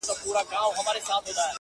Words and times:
چي 0.05 0.11
اصول، 0.13 0.33
صداقت 0.33 0.53
او 0.61 0.69
امانتداري 0.79 1.01
خپل 1.07 1.31
کړي 1.35 1.49